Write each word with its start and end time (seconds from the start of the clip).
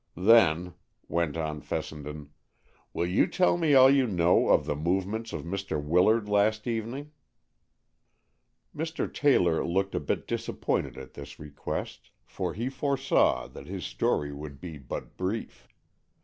"Then," 0.17 0.73
went 1.07 1.37
on 1.37 1.61
Fessenden, 1.61 2.31
"will 2.91 3.05
you 3.05 3.27
tell 3.27 3.55
me 3.55 3.75
all 3.75 3.87
you 3.87 4.07
know 4.07 4.49
of 4.49 4.65
the 4.65 4.75
movements 4.75 5.31
of 5.31 5.43
Mr. 5.43 5.79
Willard 5.79 6.27
last 6.27 6.65
evening?" 6.65 7.11
Mr. 8.75 9.05
Taylor 9.13 9.63
looked 9.63 9.93
a 9.93 9.99
bit 9.99 10.25
disappointed 10.25 10.97
at 10.97 11.13
this 11.13 11.37
request, 11.37 12.09
for 12.25 12.55
he 12.55 12.67
foresaw 12.67 13.45
that 13.49 13.67
his 13.67 13.85
story 13.85 14.33
would 14.33 14.59
be 14.59 14.79
but 14.79 15.15
brief. 15.17 15.67